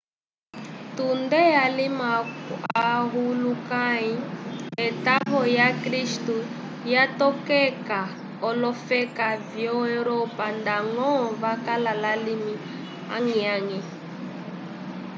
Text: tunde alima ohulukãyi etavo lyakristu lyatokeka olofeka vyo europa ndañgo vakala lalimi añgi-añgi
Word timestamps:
tunde 0.95 1.41
alima 1.65 2.11
ohulukãyi 2.97 4.11
etavo 4.85 5.39
lyakristu 5.51 6.35
lyatokeka 6.85 7.99
olofeka 8.47 9.27
vyo 9.51 9.75
europa 9.97 10.45
ndañgo 10.57 11.09
vakala 11.41 11.91
lalimi 12.03 12.53
añgi-añgi 13.15 13.81